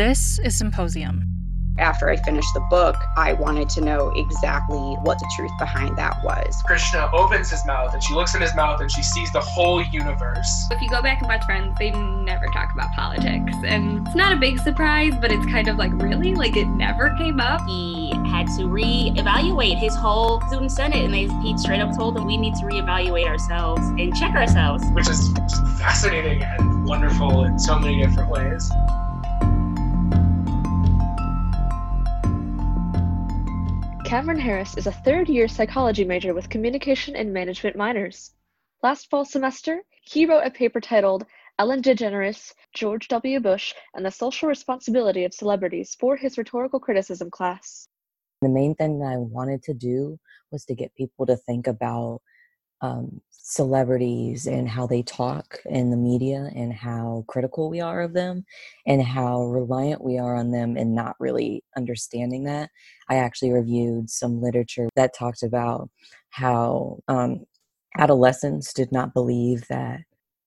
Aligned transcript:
This 0.00 0.38
is 0.38 0.56
Symposium 0.56 1.30
after 1.80 2.10
I 2.10 2.16
finished 2.16 2.52
the 2.54 2.60
book, 2.68 2.96
I 3.16 3.32
wanted 3.32 3.68
to 3.70 3.80
know 3.80 4.12
exactly 4.14 4.78
what 4.78 5.18
the 5.18 5.30
truth 5.34 5.50
behind 5.58 5.96
that 5.96 6.22
was. 6.22 6.62
Krishna 6.66 7.10
opens 7.12 7.50
his 7.50 7.64
mouth 7.66 7.94
and 7.94 8.02
she 8.02 8.14
looks 8.14 8.34
in 8.34 8.42
his 8.42 8.54
mouth 8.54 8.80
and 8.80 8.90
she 8.90 9.02
sees 9.02 9.32
the 9.32 9.40
whole 9.40 9.82
universe. 9.82 10.48
If 10.70 10.80
you 10.82 10.88
go 10.90 11.02
back 11.02 11.20
and 11.20 11.28
watch 11.28 11.44
Friends, 11.44 11.74
they 11.78 11.90
never 11.90 12.46
talk 12.48 12.72
about 12.74 12.92
politics. 12.92 13.54
And 13.64 14.06
it's 14.06 14.14
not 14.14 14.32
a 14.32 14.36
big 14.36 14.58
surprise, 14.60 15.14
but 15.20 15.32
it's 15.32 15.46
kind 15.46 15.68
of 15.68 15.76
like, 15.76 15.90
really? 15.94 16.34
Like 16.34 16.56
it 16.56 16.68
never 16.68 17.14
came 17.16 17.40
up? 17.40 17.66
He 17.66 18.12
had 18.26 18.46
to 18.58 18.64
reevaluate 18.64 19.78
his 19.78 19.94
whole 19.96 20.40
student 20.48 20.70
senate 20.70 21.04
and 21.04 21.14
they 21.14 21.28
he 21.42 21.56
straight 21.56 21.80
up 21.80 21.96
told 21.96 22.16
them 22.16 22.26
we 22.26 22.36
need 22.36 22.54
to 22.56 22.64
reevaluate 22.64 23.26
ourselves 23.26 23.82
and 23.82 24.14
check 24.14 24.34
ourselves. 24.34 24.84
Which 24.92 25.08
is 25.08 25.32
fascinating 25.78 26.42
and 26.42 26.86
wonderful 26.86 27.44
in 27.44 27.58
so 27.58 27.78
many 27.78 28.02
different 28.02 28.30
ways. 28.30 28.70
Cameron 34.10 34.40
Harris 34.40 34.76
is 34.76 34.88
a 34.88 34.92
third 35.04 35.28
year 35.28 35.46
psychology 35.46 36.04
major 36.04 36.34
with 36.34 36.48
communication 36.48 37.14
and 37.14 37.32
management 37.32 37.76
minors. 37.76 38.32
Last 38.82 39.08
fall 39.08 39.24
semester, 39.24 39.82
he 40.02 40.26
wrote 40.26 40.44
a 40.44 40.50
paper 40.50 40.80
titled 40.80 41.26
Ellen 41.60 41.80
DeGeneres, 41.80 42.52
George 42.74 43.06
W. 43.06 43.38
Bush, 43.38 43.72
and 43.94 44.04
the 44.04 44.10
Social 44.10 44.48
Responsibility 44.48 45.24
of 45.24 45.32
Celebrities 45.32 45.94
for 45.94 46.16
his 46.16 46.36
rhetorical 46.36 46.80
criticism 46.80 47.30
class. 47.30 47.86
The 48.42 48.48
main 48.48 48.74
thing 48.74 48.98
that 48.98 49.12
I 49.12 49.16
wanted 49.16 49.62
to 49.62 49.74
do 49.74 50.18
was 50.50 50.64
to 50.64 50.74
get 50.74 50.92
people 50.96 51.24
to 51.26 51.36
think 51.36 51.68
about 51.68 52.20
um, 52.80 53.20
celebrities 53.50 54.46
and 54.46 54.68
how 54.68 54.86
they 54.86 55.02
talk 55.02 55.58
in 55.66 55.90
the 55.90 55.96
media 55.96 56.50
and 56.54 56.72
how 56.72 57.24
critical 57.26 57.68
we 57.68 57.80
are 57.80 58.00
of 58.02 58.12
them 58.12 58.44
and 58.86 59.02
how 59.02 59.42
reliant 59.42 60.02
we 60.02 60.18
are 60.18 60.36
on 60.36 60.52
them 60.52 60.76
and 60.76 60.94
not 60.94 61.16
really 61.18 61.64
understanding 61.76 62.44
that. 62.44 62.70
I 63.08 63.16
actually 63.16 63.52
reviewed 63.52 64.08
some 64.08 64.40
literature 64.40 64.88
that 64.94 65.14
talked 65.14 65.42
about 65.42 65.90
how 66.30 67.00
um, 67.08 67.44
adolescents 67.98 68.72
did 68.72 68.92
not 68.92 69.14
believe 69.14 69.66
that 69.68 70.00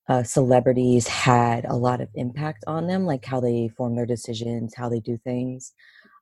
uh, 0.08 0.24
celebrities 0.24 1.08
had 1.08 1.66
a 1.66 1.76
lot 1.76 2.00
of 2.00 2.10
impact 2.16 2.64
on 2.68 2.88
them, 2.88 3.06
like 3.06 3.26
how 3.26 3.42
they 3.42 3.70
form 3.76 3.96
their 3.96 4.06
decisions, 4.06 4.74
how 4.76 4.88
they 4.88 5.02
do 5.02 5.18
things 5.18 5.74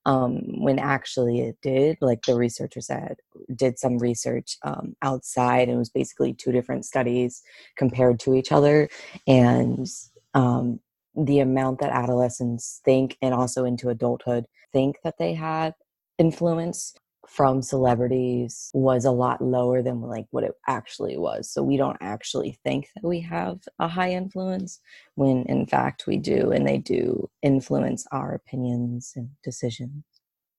um, 0.05 0.61
when 0.61 0.79
actually 0.79 1.41
it 1.41 1.57
did. 1.61 1.97
Like 2.01 2.23
the 2.23 2.35
researchers 2.35 2.87
said, 2.87 3.17
did 3.55 3.79
some 3.79 3.97
research 3.97 4.57
um, 4.63 4.95
outside 5.01 5.67
and 5.67 5.75
it 5.75 5.79
was 5.79 5.89
basically 5.89 6.33
two 6.33 6.51
different 6.51 6.85
studies 6.85 7.41
compared 7.77 8.19
to 8.21 8.35
each 8.35 8.51
other. 8.51 8.89
And 9.27 9.87
um, 10.33 10.79
the 11.15 11.39
amount 11.39 11.79
that 11.79 11.91
adolescents 11.91 12.81
think 12.85 13.17
and 13.21 13.33
also 13.33 13.65
into 13.65 13.89
adulthood 13.89 14.45
think 14.71 14.97
that 15.03 15.17
they 15.19 15.33
have 15.33 15.73
influence 16.17 16.93
from 17.27 17.61
celebrities 17.61 18.71
was 18.73 19.05
a 19.05 19.11
lot 19.11 19.41
lower 19.41 19.81
than 19.81 20.01
like 20.01 20.25
what 20.31 20.43
it 20.43 20.53
actually 20.67 21.17
was 21.17 21.49
so 21.51 21.61
we 21.61 21.77
don't 21.77 21.97
actually 22.01 22.57
think 22.63 22.87
that 22.95 23.07
we 23.07 23.19
have 23.19 23.59
a 23.79 23.87
high 23.87 24.11
influence 24.11 24.79
when 25.15 25.43
in 25.43 25.65
fact 25.65 26.07
we 26.07 26.17
do 26.17 26.51
and 26.51 26.67
they 26.67 26.77
do 26.77 27.29
influence 27.41 28.05
our 28.11 28.33
opinions 28.33 29.13
and 29.15 29.29
decisions 29.43 30.03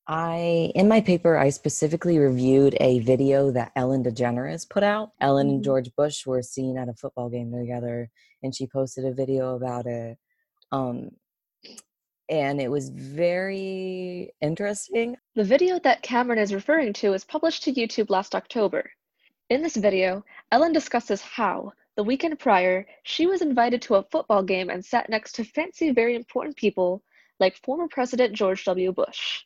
I, 0.09 0.73
in 0.75 0.89
my 0.89 1.01
paper, 1.01 1.39
I 1.39 1.51
specifically 1.51 2.19
reviewed 2.19 2.77
a 2.81 2.99
video 3.01 3.53
that 3.53 3.71
Ellen 3.77 4.03
DeGeneres 4.03 4.69
put 4.69 4.83
out. 4.83 5.11
Ellen 5.21 5.49
and 5.49 5.57
mm-hmm. 5.57 5.65
George 5.65 5.95
Bush 5.97 6.27
were 6.27 6.43
seen 6.43 6.77
at 6.77 6.89
a 6.89 6.95
football 6.95 7.29
game 7.29 7.53
together, 7.53 8.11
and 8.43 8.55
she 8.55 8.67
posted 8.67 9.05
a 9.05 9.15
video 9.15 9.55
about 9.55 9.87
it. 9.87 10.19
Um, 10.73 11.11
and 12.29 12.61
it 12.61 12.71
was 12.71 12.89
very 12.91 14.33
interesting. 14.41 15.17
The 15.35 15.45
video 15.45 15.79
that 15.81 16.03
Cameron 16.03 16.39
is 16.39 16.55
referring 16.55 16.93
to 16.95 17.11
was 17.11 17.25
published 17.25 17.63
to 17.65 17.73
YouTube 17.73 18.11
last 18.11 18.35
October. 18.35 18.91
In 19.51 19.63
this 19.63 19.77
video, 19.77 20.25
Ellen 20.51 20.73
discusses 20.73 21.21
how, 21.21 21.73
the 21.97 22.05
weekend 22.05 22.39
prior, 22.39 22.87
she 23.03 23.27
was 23.27 23.43
invited 23.43 23.83
to 23.83 23.97
a 23.97 24.03
football 24.05 24.43
game 24.43 24.71
and 24.71 24.85
sat 24.85 25.11
next 25.11 25.33
to 25.33 25.45
fancy, 25.45 25.91
very 25.91 26.15
important 26.15 26.57
people 26.57 27.03
like 27.39 27.57
former 27.65 27.89
President 27.89 28.35
George 28.35 28.65
W. 28.65 28.93
Bush. 28.93 29.45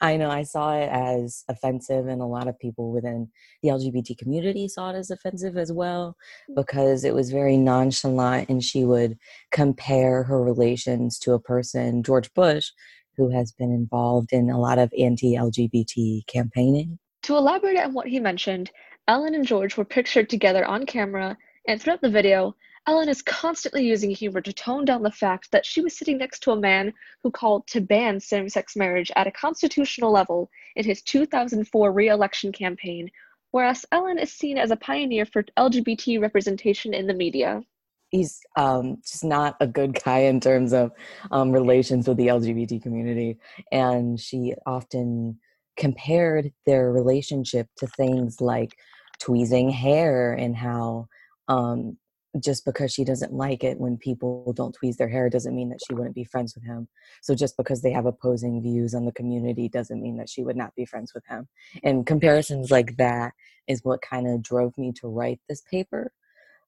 I 0.00 0.16
know 0.16 0.30
I 0.30 0.42
saw 0.42 0.76
it 0.76 0.88
as 0.90 1.44
offensive, 1.48 2.08
and 2.08 2.20
a 2.20 2.26
lot 2.26 2.48
of 2.48 2.58
people 2.58 2.92
within 2.92 3.28
the 3.62 3.70
LGBT 3.70 4.18
community 4.18 4.68
saw 4.68 4.90
it 4.90 4.96
as 4.96 5.10
offensive 5.10 5.56
as 5.56 5.72
well 5.72 6.16
mm. 6.50 6.54
because 6.56 7.04
it 7.04 7.14
was 7.14 7.30
very 7.30 7.56
nonchalant 7.56 8.48
and 8.48 8.62
she 8.62 8.84
would 8.84 9.16
compare 9.52 10.24
her 10.24 10.42
relations 10.42 11.18
to 11.20 11.32
a 11.32 11.40
person, 11.40 12.02
George 12.02 12.32
Bush, 12.34 12.70
who 13.16 13.30
has 13.30 13.52
been 13.52 13.70
involved 13.70 14.32
in 14.32 14.50
a 14.50 14.60
lot 14.60 14.78
of 14.78 14.92
anti 14.98 15.34
LGBT 15.34 16.26
campaigning. 16.26 16.98
To 17.24 17.36
elaborate 17.36 17.78
on 17.78 17.94
what 17.94 18.08
he 18.08 18.20
mentioned, 18.20 18.70
Ellen 19.06 19.34
and 19.34 19.46
George 19.46 19.76
were 19.76 19.84
pictured 19.84 20.28
together 20.28 20.64
on 20.64 20.86
camera, 20.86 21.36
and 21.68 21.80
throughout 21.80 22.00
the 22.00 22.10
video, 22.10 22.56
Ellen 22.86 23.08
is 23.08 23.22
constantly 23.22 23.84
using 23.84 24.10
humor 24.10 24.42
to 24.42 24.52
tone 24.52 24.84
down 24.84 25.02
the 25.02 25.10
fact 25.10 25.50
that 25.52 25.64
she 25.64 25.80
was 25.80 25.96
sitting 25.96 26.18
next 26.18 26.42
to 26.42 26.50
a 26.50 26.56
man 26.56 26.92
who 27.22 27.30
called 27.30 27.66
to 27.68 27.80
ban 27.80 28.20
same 28.20 28.48
sex 28.48 28.76
marriage 28.76 29.10
at 29.16 29.26
a 29.26 29.32
constitutional 29.32 30.12
level 30.12 30.50
in 30.76 30.84
his 30.84 31.00
2004 31.02 31.92
re 31.92 32.08
election 32.08 32.52
campaign, 32.52 33.10
whereas 33.52 33.86
Ellen 33.90 34.18
is 34.18 34.32
seen 34.32 34.58
as 34.58 34.70
a 34.70 34.76
pioneer 34.76 35.24
for 35.24 35.44
LGBT 35.56 36.20
representation 36.20 36.92
in 36.92 37.06
the 37.06 37.14
media. 37.14 37.62
He's 38.10 38.40
um, 38.56 38.98
just 39.02 39.24
not 39.24 39.56
a 39.60 39.66
good 39.66 39.98
guy 40.04 40.20
in 40.20 40.38
terms 40.38 40.74
of 40.74 40.92
um, 41.30 41.52
relations 41.52 42.06
with 42.06 42.18
the 42.18 42.26
LGBT 42.26 42.82
community. 42.82 43.38
And 43.72 44.20
she 44.20 44.54
often 44.66 45.38
compared 45.76 46.52
their 46.66 46.92
relationship 46.92 47.68
to 47.78 47.86
things 47.86 48.40
like 48.40 48.76
tweezing 49.18 49.70
hair 49.70 50.34
and 50.34 50.54
how 50.54 51.08
um, 51.48 51.96
just 52.42 52.64
because 52.64 52.92
she 52.92 53.04
doesn't 53.04 53.32
like 53.32 53.62
it 53.62 53.78
when 53.78 53.96
people 53.96 54.52
don't 54.56 54.76
tweeze 54.76 54.96
their 54.96 55.08
hair 55.08 55.30
doesn't 55.30 55.54
mean 55.54 55.68
that 55.70 55.80
she 55.86 55.94
wouldn't 55.94 56.14
be 56.14 56.24
friends 56.24 56.54
with 56.54 56.64
him. 56.64 56.88
So 57.22 57.34
just 57.34 57.56
because 57.56 57.82
they 57.82 57.92
have 57.92 58.06
opposing 58.06 58.60
views 58.60 58.94
on 58.94 59.04
the 59.04 59.12
community 59.12 59.68
doesn't 59.68 60.02
mean 60.02 60.16
that 60.16 60.28
she 60.28 60.42
would 60.42 60.56
not 60.56 60.74
be 60.74 60.84
friends 60.84 61.12
with 61.14 61.24
him. 61.26 61.48
And 61.82 62.06
comparisons 62.06 62.70
like 62.70 62.96
that 62.96 63.32
is 63.68 63.80
what 63.84 64.02
kind 64.02 64.26
of 64.26 64.42
drove 64.42 64.76
me 64.76 64.92
to 65.00 65.08
write 65.08 65.40
this 65.48 65.62
paper 65.70 66.12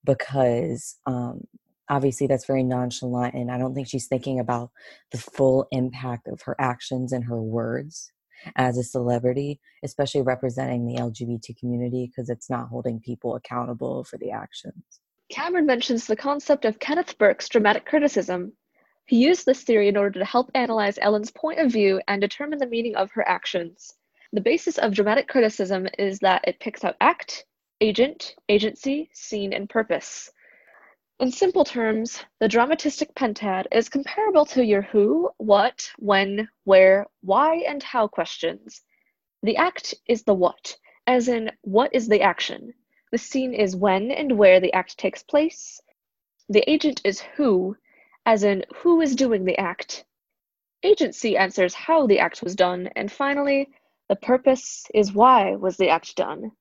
because 0.04 0.96
um, 1.06 1.42
obviously 1.88 2.26
that's 2.26 2.46
very 2.46 2.62
nonchalant 2.62 3.34
and 3.34 3.50
I 3.50 3.58
don't 3.58 3.74
think 3.74 3.88
she's 3.88 4.06
thinking 4.06 4.38
about 4.38 4.70
the 5.10 5.18
full 5.18 5.66
impact 5.72 6.28
of 6.28 6.42
her 6.42 6.54
actions 6.60 7.12
and 7.12 7.24
her 7.24 7.42
words 7.42 8.12
as 8.54 8.78
a 8.78 8.84
celebrity, 8.84 9.60
especially 9.82 10.22
representing 10.22 10.86
the 10.86 11.00
LGBT 11.00 11.58
community 11.58 12.06
because 12.06 12.28
it's 12.28 12.48
not 12.50 12.68
holding 12.68 13.00
people 13.00 13.34
accountable 13.34 14.04
for 14.04 14.18
the 14.18 14.30
actions. 14.30 15.00
Cameron 15.28 15.66
mentions 15.66 16.06
the 16.06 16.14
concept 16.14 16.64
of 16.64 16.78
Kenneth 16.78 17.18
Burke's 17.18 17.48
dramatic 17.48 17.84
criticism. 17.84 18.52
He 19.06 19.16
used 19.16 19.44
this 19.44 19.64
theory 19.64 19.88
in 19.88 19.96
order 19.96 20.18
to 20.20 20.24
help 20.24 20.50
analyze 20.54 20.98
Ellen's 20.98 21.32
point 21.32 21.58
of 21.58 21.72
view 21.72 22.00
and 22.06 22.20
determine 22.20 22.58
the 22.58 22.66
meaning 22.66 22.94
of 22.94 23.10
her 23.12 23.26
actions. 23.28 23.94
The 24.32 24.40
basis 24.40 24.78
of 24.78 24.94
dramatic 24.94 25.26
criticism 25.28 25.88
is 25.98 26.20
that 26.20 26.44
it 26.46 26.60
picks 26.60 26.84
out 26.84 26.96
act, 27.00 27.44
agent, 27.80 28.36
agency, 28.48 29.10
scene, 29.12 29.52
and 29.52 29.68
purpose. 29.68 30.30
In 31.18 31.32
simple 31.32 31.64
terms, 31.64 32.22
the 32.40 32.48
dramatistic 32.48 33.14
pentad 33.14 33.66
is 33.72 33.88
comparable 33.88 34.44
to 34.46 34.64
your 34.64 34.82
who, 34.82 35.30
what, 35.38 35.90
when, 35.98 36.48
where, 36.64 37.06
why, 37.22 37.64
and 37.66 37.82
how 37.82 38.06
questions. 38.06 38.82
The 39.42 39.56
act 39.56 39.94
is 40.06 40.22
the 40.22 40.34
what, 40.34 40.76
as 41.06 41.28
in, 41.28 41.50
what 41.62 41.94
is 41.94 42.06
the 42.06 42.22
action? 42.22 42.74
The 43.12 43.18
scene 43.18 43.54
is 43.54 43.76
when 43.76 44.10
and 44.10 44.36
where 44.36 44.60
the 44.60 44.72
act 44.72 44.98
takes 44.98 45.22
place. 45.22 45.80
The 46.48 46.68
agent 46.70 47.00
is 47.04 47.20
who, 47.20 47.76
as 48.24 48.42
in 48.42 48.64
who 48.76 49.00
is 49.00 49.14
doing 49.14 49.44
the 49.44 49.58
act. 49.58 50.04
Agency 50.82 51.36
answers 51.36 51.74
how 51.74 52.06
the 52.06 52.18
act 52.18 52.42
was 52.42 52.56
done. 52.56 52.88
And 52.96 53.10
finally, 53.10 53.68
the 54.08 54.16
purpose 54.16 54.86
is 54.94 55.12
why 55.12 55.54
was 55.54 55.76
the 55.76 55.88
act 55.88 56.16
done. 56.16 56.52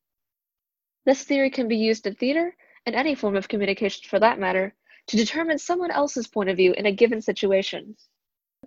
This 1.06 1.24
theory 1.24 1.50
can 1.50 1.68
be 1.68 1.78
used 1.78 2.08
in 2.08 2.16
theater 2.16 2.56
and 2.86 2.96
any 2.96 3.16
form 3.16 3.36
of 3.36 3.48
communication 3.48 4.08
for 4.08 4.20
that 4.20 4.40
matter 4.40 4.74
to 5.08 5.18
determine 5.18 5.60
someone 5.60 5.92
else's 5.92 6.28
point 6.28 6.50
of 6.50 6.58
view 6.58 6.74
in 6.74 6.86
a 6.86 6.92
given 6.92 7.22
situation 7.22 7.96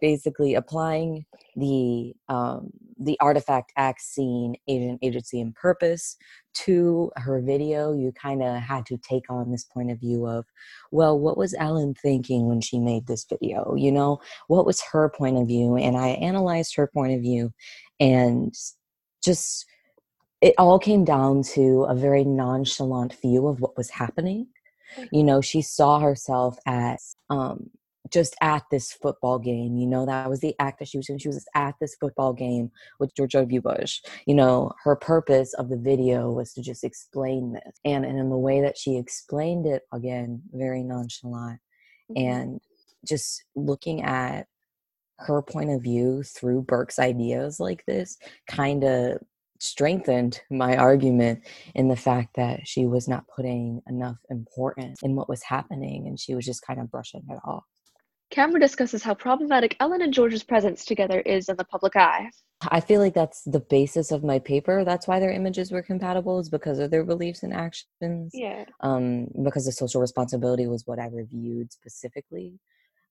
basically 0.01 0.55
applying 0.55 1.25
the 1.57 2.13
um, 2.29 2.71
the 2.99 3.17
artifact 3.21 3.73
act 3.77 4.01
scene 4.01 4.57
agent 4.67 4.99
agency 5.03 5.41
and 5.41 5.55
purpose 5.55 6.17
to 6.53 7.13
her 7.17 7.41
video 7.41 7.93
you 7.93 8.13
kind 8.13 8.43
of 8.43 8.57
had 8.57 8.85
to 8.87 8.99
take 8.99 9.31
on 9.31 9.51
this 9.51 9.65
point 9.65 9.91
of 9.91 10.01
view 10.01 10.27
of 10.27 10.45
well 10.91 11.19
what 11.19 11.37
was 11.37 11.55
ellen 11.59 11.95
thinking 11.95 12.47
when 12.47 12.61
she 12.61 12.79
made 12.79 13.07
this 13.07 13.25
video? 13.29 13.75
You 13.77 13.93
know 13.93 14.21
what 14.49 14.67
was 14.67 14.83
her 14.93 15.09
point 15.11 15.37
of 15.39 15.47
view? 15.47 15.77
And 15.77 15.97
i 15.97 16.09
analyzed 16.09 16.75
her 16.77 16.89
point 16.89 17.15
of 17.15 17.21
view 17.21 17.53
and 18.01 18.55
just 19.23 19.67
it 20.41 20.55
all 20.57 20.79
came 20.79 21.05
down 21.05 21.43
to 21.43 21.85
a 21.89 21.95
very 21.95 22.25
nonchalant 22.25 23.15
view 23.21 23.49
of 23.49 23.61
what 23.61 23.77
was 23.77 23.91
happening. 23.91 24.47
You 25.13 25.23
know 25.23 25.41
she 25.41 25.63
saw 25.63 26.01
herself 26.01 26.59
as 26.67 27.17
um, 27.31 27.71
just 28.13 28.37
at 28.41 28.65
this 28.71 28.93
football 28.93 29.39
game. 29.39 29.77
You 29.77 29.87
know, 29.87 30.07
that 30.07 30.29
was 30.29 30.41
the 30.41 30.55
act 30.59 30.79
that 30.79 30.89
she 30.89 30.99
was 30.99 31.07
doing. 31.07 31.19
She 31.19 31.29
was 31.29 31.47
at 31.55 31.75
this 31.81 31.97
football 32.01 32.33
game 32.33 32.71
with 32.99 33.15
George 33.15 33.33
W. 33.33 33.61
Bush. 33.61 34.01
You 34.27 34.35
know, 34.35 34.73
her 34.85 34.97
purpose 34.97 35.55
of 35.55 35.69
the 35.69 35.77
video 35.77 36.31
was 36.31 36.53
to 36.55 36.63
just 36.63 36.85
explain 36.85 37.53
this. 37.53 37.81
And, 37.85 38.05
and 38.05 38.19
in 38.19 38.31
the 38.31 38.39
way 38.39 38.61
that 38.61 38.79
she 38.79 38.97
explained 38.97 39.67
it, 39.67 39.83
again, 39.93 40.43
very 40.53 40.83
nonchalant. 40.83 41.61
Mhm. 42.11 42.27
And 42.27 42.61
just 43.07 43.45
looking 43.55 44.03
at 44.03 44.47
her 45.19 45.43
point 45.43 45.71
of 45.71 45.83
view 45.83 46.23
through 46.23 46.63
Burke's 46.63 46.99
ideas 46.99 47.59
like 47.59 47.85
this 47.87 48.17
kind 48.47 48.85
of 48.85 49.19
strengthened 49.61 50.41
my 50.51 50.77
argument 50.77 51.41
in 51.75 51.89
the 51.89 51.97
fact 51.97 52.37
that 52.37 52.67
she 52.67 52.87
was 52.87 53.09
not 53.09 53.27
putting 53.35 53.83
enough 53.89 54.19
importance 54.31 55.03
in 55.03 55.17
what 55.17 55.29
was 55.29 55.43
happening 55.43 56.07
and 56.07 56.21
she 56.21 56.35
was 56.35 56.45
just 56.45 56.63
kind 56.63 56.81
of 56.81 56.91
brushing 56.91 57.25
it 57.29 57.39
off. 57.45 57.65
Cameron 58.31 58.61
discusses 58.61 59.03
how 59.03 59.15
problematic 59.15 59.77
Ellen 59.81 60.03
and 60.03 60.13
George's 60.13 60.43
presence 60.43 60.85
together 60.85 61.21
is 61.21 61.49
in 61.49 61.57
the 61.57 61.65
public 61.65 61.97
eye. 61.97 62.31
I 62.69 62.81
feel 62.81 63.01
like 63.01 63.15
that's 63.15 63.43
the 63.45 63.61
basis 63.61 64.11
of 64.11 64.25
my 64.25 64.39
paper. 64.39 64.85
That's 64.85 65.07
why 65.07 65.21
their 65.21 65.33
images 65.33 65.71
were 65.71 65.83
compatible, 65.83 66.39
is 66.39 66.51
because 66.51 66.79
of 66.79 66.91
their 66.91 67.05
beliefs 67.05 67.43
and 67.43 67.55
actions. 67.55 68.33
Yeah. 68.35 68.65
Um, 68.81 69.29
because 69.43 69.65
the 69.65 69.73
social 69.73 70.01
responsibility 70.01 70.67
was 70.67 70.83
what 70.85 70.99
I 70.99 71.07
reviewed 71.07 71.73
specifically. 71.73 72.59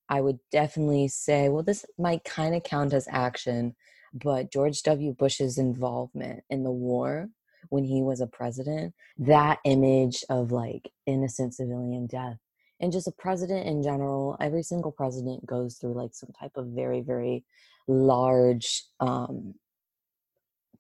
I 0.10 0.22
would 0.22 0.40
definitely 0.52 1.08
say, 1.08 1.50
well, 1.50 1.64
this 1.64 1.86
might 1.98 2.24
kind 2.24 2.56
of 2.56 2.64
count 2.64 2.94
as 2.94 3.08
action, 3.10 3.76
but 4.14 4.52
George 4.52 4.82
W. 4.84 5.14
Bush's 5.14 5.58
involvement 5.58 6.44
in 6.50 6.64
the 6.64 6.72
war 6.72 7.30
when 7.70 7.84
he 7.84 8.02
was 8.02 8.22
a 8.22 8.28
president, 8.28 8.94
that 9.18 9.60
image 9.66 10.24
of 10.30 10.52
like 10.52 10.90
innocent 11.06 11.56
civilian 11.56 12.08
death 12.08 12.38
and 12.80 12.92
just 12.92 13.08
a 13.08 13.12
president 13.12 13.68
in 13.68 13.82
general, 13.82 14.38
every 14.40 14.64
single 14.64 14.92
president 14.92 15.46
goes 15.46 15.78
through 15.78 15.94
like 15.94 16.14
some 16.14 16.30
type 16.40 16.52
of 16.56 16.68
very, 16.68 17.02
very 17.02 17.44
large 17.88 18.84
um, 19.00 19.56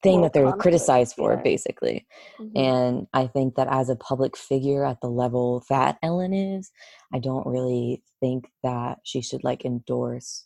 thing 0.03 0.19
Moral 0.19 0.23
that 0.23 0.33
they're 0.33 0.51
criticized 0.53 1.15
for, 1.15 1.33
yeah. 1.33 1.41
basically. 1.41 2.07
Mhm. 2.39 2.57
And 2.57 3.07
I 3.13 3.27
think 3.27 3.55
that 3.55 3.67
as 3.69 3.89
a 3.89 3.95
public 3.95 4.37
figure 4.37 4.85
at 4.85 5.01
the 5.01 5.09
level 5.09 5.63
that 5.69 5.97
Ellen 6.03 6.33
is, 6.33 6.71
I 7.13 7.19
don't 7.19 7.47
really 7.47 8.03
think 8.19 8.51
that 8.63 8.99
she 9.03 9.21
should 9.21 9.43
like 9.43 9.65
endorse 9.65 10.45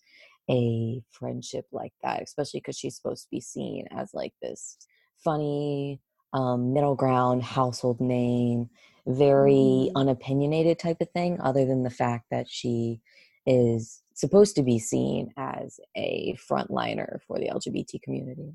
a 0.49 1.01
friendship 1.11 1.65
like 1.71 1.93
that, 2.01 2.21
especially 2.21 2.59
because 2.59 2.77
she's 2.77 2.95
supposed 2.95 3.23
to 3.23 3.29
be 3.29 3.41
seen 3.41 3.87
as 3.91 4.13
like 4.13 4.33
this 4.41 4.77
funny, 5.23 5.99
um, 6.33 6.73
middle 6.73 6.95
ground 6.95 7.43
household 7.43 7.99
name, 7.99 8.69
very 9.05 9.89
Mhm. 9.89 9.91
unopinionated 9.95 10.79
type 10.79 11.01
of 11.01 11.09
thing, 11.11 11.39
other 11.41 11.65
than 11.65 11.83
the 11.83 11.89
fact 11.89 12.29
that 12.31 12.47
she 12.49 13.01
is 13.45 14.03
supposed 14.13 14.55
to 14.55 14.63
be 14.63 14.77
seen 14.77 15.33
as 15.37 15.79
a 15.95 16.35
frontliner 16.35 17.21
for 17.23 17.39
the 17.39 17.49
LGBT 17.49 17.99
community. 17.99 18.53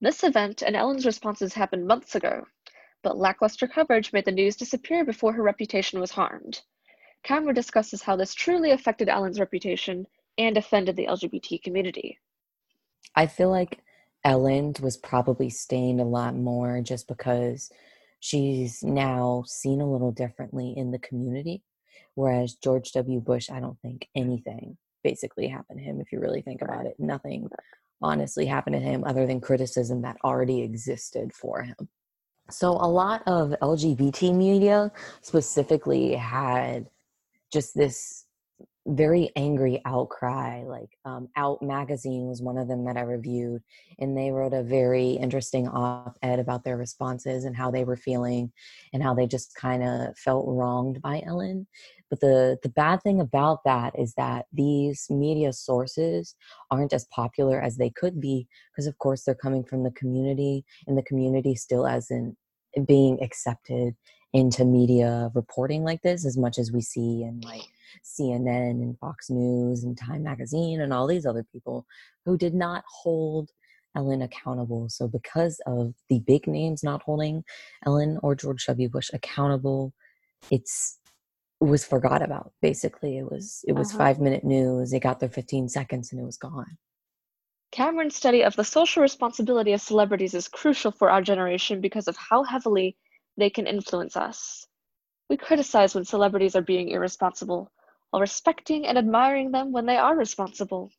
This 0.00 0.22
event 0.24 0.62
and 0.62 0.76
Ellen's 0.76 1.06
responses 1.06 1.54
happened 1.54 1.86
months 1.86 2.14
ago, 2.14 2.46
but 3.02 3.16
lackluster 3.18 3.66
coverage 3.66 4.12
made 4.12 4.24
the 4.24 4.32
news 4.32 4.56
disappear 4.56 5.04
before 5.04 5.32
her 5.32 5.42
reputation 5.42 6.00
was 6.00 6.12
harmed. 6.12 6.62
Cameron 7.24 7.54
discusses 7.54 8.02
how 8.02 8.16
this 8.16 8.34
truly 8.34 8.70
affected 8.70 9.08
Ellen's 9.08 9.40
reputation 9.40 10.06
and 10.38 10.56
offended 10.56 10.96
the 10.96 11.06
LGBT 11.06 11.62
community. 11.62 12.18
I 13.14 13.26
feel 13.26 13.50
like 13.50 13.81
Ellen 14.24 14.74
was 14.80 14.96
probably 14.96 15.50
stained 15.50 16.00
a 16.00 16.04
lot 16.04 16.34
more 16.34 16.80
just 16.80 17.08
because 17.08 17.70
she's 18.20 18.82
now 18.82 19.44
seen 19.46 19.80
a 19.80 19.90
little 19.90 20.12
differently 20.12 20.74
in 20.76 20.90
the 20.92 20.98
community. 20.98 21.62
Whereas 22.14 22.54
George 22.54 22.92
W. 22.92 23.20
Bush, 23.20 23.50
I 23.50 23.60
don't 23.60 23.80
think 23.80 24.08
anything 24.14 24.76
basically 25.02 25.48
happened 25.48 25.78
to 25.80 25.84
him, 25.84 26.00
if 26.00 26.12
you 26.12 26.20
really 26.20 26.42
think 26.42 26.62
about 26.62 26.86
it. 26.86 26.94
Nothing 26.98 27.48
honestly 28.00 28.46
happened 28.46 28.74
to 28.74 28.80
him 28.80 29.04
other 29.04 29.26
than 29.26 29.40
criticism 29.40 30.02
that 30.02 30.16
already 30.24 30.62
existed 30.62 31.32
for 31.32 31.62
him. 31.62 31.88
So 32.50 32.70
a 32.70 32.88
lot 32.88 33.22
of 33.26 33.54
LGBT 33.62 34.34
media 34.34 34.92
specifically 35.22 36.14
had 36.14 36.88
just 37.52 37.74
this 37.74 38.26
very 38.86 39.30
angry 39.36 39.80
outcry 39.84 40.64
like 40.64 40.98
um, 41.04 41.28
out 41.36 41.62
magazine 41.62 42.26
was 42.26 42.42
one 42.42 42.58
of 42.58 42.66
them 42.66 42.84
that 42.84 42.96
i 42.96 43.02
reviewed 43.02 43.62
and 44.00 44.16
they 44.16 44.30
wrote 44.30 44.52
a 44.52 44.62
very 44.62 45.12
interesting 45.12 45.68
op-ed 45.68 46.40
about 46.40 46.64
their 46.64 46.76
responses 46.76 47.44
and 47.44 47.56
how 47.56 47.70
they 47.70 47.84
were 47.84 47.96
feeling 47.96 48.50
and 48.92 49.02
how 49.02 49.14
they 49.14 49.26
just 49.26 49.54
kind 49.54 49.82
of 49.82 50.16
felt 50.18 50.44
wronged 50.48 51.00
by 51.00 51.22
ellen. 51.26 51.66
But 52.10 52.20
the 52.20 52.58
the 52.62 52.68
bad 52.68 53.02
thing 53.02 53.20
about 53.20 53.60
that 53.64 53.98
is 53.98 54.14
that 54.14 54.46
these 54.52 55.06
media 55.08 55.52
sources 55.52 56.34
aren't 56.70 56.92
as 56.92 57.06
popular 57.06 57.60
as 57.60 57.76
they 57.76 57.90
could 57.90 58.20
be 58.20 58.46
because 58.72 58.86
of 58.86 58.98
course 58.98 59.24
they're 59.24 59.34
coming 59.34 59.64
from 59.64 59.82
the 59.82 59.92
community 59.92 60.64
and 60.86 60.98
the 60.98 61.02
community 61.02 61.54
still 61.54 61.86
hasn't 61.86 62.36
being 62.86 63.22
accepted 63.22 63.94
into 64.32 64.64
media 64.64 65.30
reporting 65.34 65.84
like 65.84 66.00
this 66.02 66.24
as 66.24 66.38
much 66.38 66.58
as 66.58 66.72
we 66.72 66.80
see 66.80 67.22
in 67.22 67.40
like 67.44 67.62
CNN 68.04 68.70
and 68.82 68.98
Fox 68.98 69.28
News 69.28 69.84
and 69.84 69.96
Time 69.96 70.22
Magazine 70.22 70.80
and 70.80 70.92
all 70.92 71.06
these 71.06 71.26
other 71.26 71.44
people 71.52 71.86
who 72.24 72.38
did 72.38 72.54
not 72.54 72.84
hold 72.88 73.50
Ellen 73.94 74.22
accountable. 74.22 74.88
So, 74.88 75.06
because 75.06 75.60
of 75.66 75.92
the 76.08 76.20
big 76.20 76.46
names 76.46 76.82
not 76.82 77.02
holding 77.02 77.44
Ellen 77.84 78.18
or 78.22 78.34
George 78.34 78.64
W. 78.66 78.88
Bush 78.88 79.10
accountable, 79.12 79.92
it's 80.50 80.98
it 81.60 81.66
was 81.66 81.84
forgot 81.84 82.22
about. 82.22 82.52
Basically, 82.62 83.18
it 83.18 83.30
was 83.30 83.62
it 83.68 83.72
was 83.74 83.90
Uh-huh. 83.90 83.98
five 83.98 84.18
minute 84.18 84.44
news. 84.44 84.90
They 84.90 84.98
got 85.00 85.20
their 85.20 85.28
fifteen 85.28 85.68
seconds 85.68 86.10
and 86.10 86.20
it 86.20 86.24
was 86.24 86.38
gone. 86.38 86.78
Cameron's 87.70 88.16
study 88.16 88.42
of 88.44 88.56
the 88.56 88.64
social 88.64 89.02
responsibility 89.02 89.72
of 89.72 89.80
celebrities 89.80 90.34
is 90.34 90.48
crucial 90.48 90.90
for 90.90 91.10
our 91.10 91.22
generation 91.22 91.80
because 91.80 92.08
of 92.08 92.16
how 92.16 92.42
heavily 92.44 92.96
they 93.36 93.50
can 93.50 93.66
influence 93.66 94.16
us. 94.16 94.66
We 95.30 95.36
criticize 95.36 95.94
when 95.94 96.04
celebrities 96.04 96.56
are 96.56 96.62
being 96.62 96.88
irresponsible, 96.88 97.70
while 98.10 98.20
respecting 98.20 98.86
and 98.86 98.98
admiring 98.98 99.50
them 99.50 99.72
when 99.72 99.86
they 99.86 99.96
are 99.96 100.16
responsible. 100.16 100.90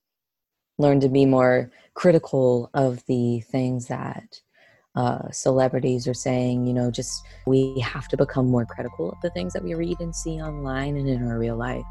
Learn 0.79 0.99
to 1.01 1.09
be 1.09 1.25
more 1.25 1.71
critical 1.93 2.69
of 2.73 3.05
the 3.05 3.41
things 3.41 3.87
that 3.87 4.41
uh, 4.95 5.29
celebrities 5.31 6.07
are 6.07 6.13
saying. 6.13 6.65
You 6.65 6.73
know, 6.73 6.89
just 6.89 7.23
we 7.45 7.79
have 7.79 8.07
to 8.09 8.17
become 8.17 8.47
more 8.47 8.65
critical 8.65 9.11
of 9.11 9.21
the 9.21 9.29
things 9.31 9.53
that 9.53 9.63
we 9.63 9.75
read 9.75 9.99
and 9.99 10.15
see 10.15 10.41
online 10.41 10.97
and 10.97 11.07
in 11.07 11.27
our 11.27 11.37
real 11.37 11.57
life. 11.57 11.85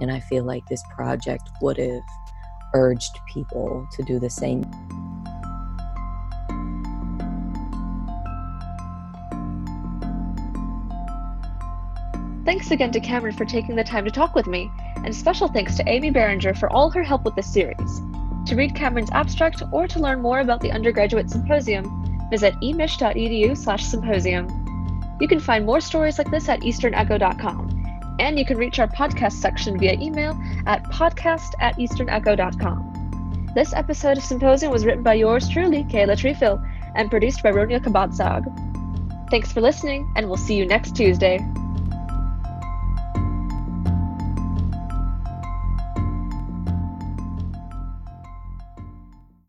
And 0.00 0.10
I 0.10 0.20
feel 0.20 0.44
like 0.44 0.62
this 0.68 0.82
project 0.94 1.42
would 1.60 1.78
have 1.78 2.02
urged 2.74 3.18
people 3.32 3.86
to 3.92 4.02
do 4.04 4.18
the 4.20 4.30
same. 4.30 4.64
Thanks 12.44 12.70
again 12.70 12.90
to 12.92 13.00
Cameron 13.00 13.34
for 13.34 13.44
taking 13.44 13.76
the 13.76 13.84
time 13.84 14.04
to 14.04 14.10
talk 14.10 14.34
with 14.34 14.46
me, 14.46 14.70
and 15.04 15.14
special 15.14 15.48
thanks 15.48 15.76
to 15.76 15.88
Amy 15.88 16.10
Berenger 16.10 16.54
for 16.54 16.72
all 16.72 16.90
her 16.90 17.02
help 17.02 17.24
with 17.24 17.34
this 17.36 17.52
series. 17.52 18.00
To 18.46 18.56
read 18.56 18.74
Cameron's 18.74 19.10
abstract 19.12 19.62
or 19.72 19.86
to 19.86 20.00
learn 20.00 20.22
more 20.22 20.40
about 20.40 20.60
the 20.60 20.72
undergraduate 20.72 21.30
symposium, 21.30 22.28
visit 22.30 22.54
emich.edu 22.62 23.56
slash 23.56 23.84
symposium. 23.84 24.48
You 25.20 25.28
can 25.28 25.38
find 25.38 25.66
more 25.66 25.80
stories 25.80 26.16
like 26.16 26.30
this 26.30 26.48
at 26.48 26.60
easternecho.com, 26.60 28.16
and 28.18 28.38
you 28.38 28.46
can 28.46 28.56
reach 28.56 28.78
our 28.78 28.88
podcast 28.88 29.32
section 29.32 29.78
via 29.78 29.94
email 30.00 30.40
at 30.66 30.82
podcast 30.84 31.52
at 31.60 31.76
easternecho.com. 31.76 33.50
This 33.54 33.74
episode 33.74 34.16
of 34.16 34.24
Symposium 34.24 34.72
was 34.72 34.86
written 34.86 35.02
by 35.02 35.14
yours 35.14 35.48
truly, 35.48 35.84
Kayla 35.84 36.16
Treefill, 36.16 36.64
and 36.94 37.10
produced 37.10 37.42
by 37.42 37.50
Ronia 37.50 37.80
Kabatsag. 37.80 38.44
Thanks 39.30 39.52
for 39.52 39.60
listening, 39.60 40.10
and 40.16 40.26
we'll 40.26 40.36
see 40.36 40.54
you 40.54 40.66
next 40.66 40.96
Tuesday. 40.96 41.38